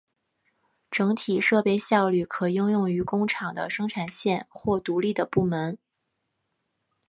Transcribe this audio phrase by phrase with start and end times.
[0.89, 5.77] 整体设备效率可应用于工厂的生产线或独立的部门。